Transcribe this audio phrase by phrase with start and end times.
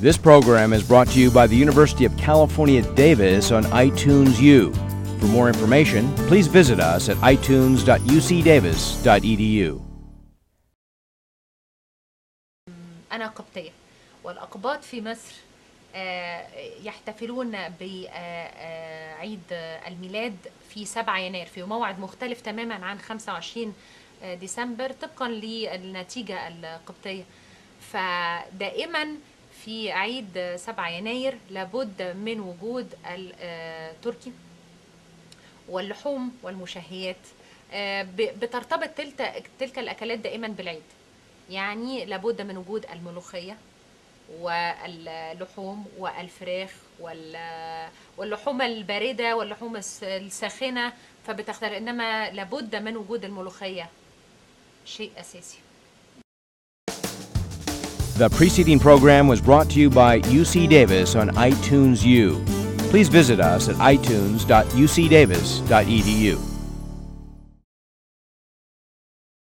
[0.00, 4.72] This program is brought to you by the University of California, Davis on iTunes U.
[5.20, 9.80] For more information, please visit us at itunes.ucdavis.edu.
[13.12, 13.70] أنا قبطية
[14.24, 15.32] والأقباط في مصر
[15.94, 16.46] آه،
[16.82, 17.50] يحتفلون
[17.80, 19.40] بعيد
[19.86, 20.36] الميلاد
[20.70, 23.74] في 7 يناير في موعد مختلف تماما عن 25
[24.40, 27.24] ديسمبر طبقا للنتيجة القبطية
[27.92, 29.06] فدائما
[29.65, 34.31] في عيد 7 يناير لابد من وجود التركي
[35.69, 37.15] واللحوم والمشهيات
[37.73, 40.81] آه، بترتبط تلك تلك الأكلات دائما بالعيد.
[41.49, 43.57] يعني لابد من وجود الملوخية
[44.39, 46.69] واللحوم والفراخ
[46.99, 50.93] وال- واللحوم الباردة واللحوم الس- الساخنة
[51.27, 51.77] فبتختار.
[51.77, 53.89] إنما لابد من وجود الملوخية
[54.85, 55.57] شيء أساسي.
[58.19, 62.43] The preceding program was brought to you by UC Davis on iTunes U.
[62.89, 66.48] Please visit us at itunes.ucdavis.edu.